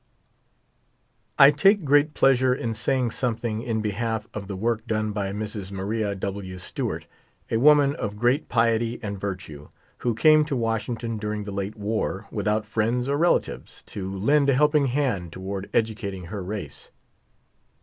[1.37, 5.71] I take great pleasure in saying something in behalf of the work done by Mrs.
[5.71, 6.57] Maria W.
[6.57, 7.05] Stewart,
[7.51, 9.69] a woman of great piety and virtue,
[9.99, 14.55] who came to Washington during the late war, without friends or relatives, to lend a
[14.55, 16.89] help ing hand toward educating her race.